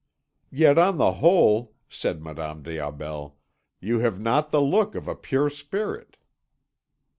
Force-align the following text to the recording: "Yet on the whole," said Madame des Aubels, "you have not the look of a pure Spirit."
"Yet 0.49 0.79
on 0.79 0.97
the 0.97 1.11
whole," 1.11 1.75
said 1.87 2.23
Madame 2.23 2.63
des 2.63 2.79
Aubels, 2.79 3.33
"you 3.79 3.99
have 3.99 4.19
not 4.19 4.49
the 4.49 4.59
look 4.59 4.95
of 4.95 5.07
a 5.07 5.13
pure 5.13 5.47
Spirit." 5.47 6.17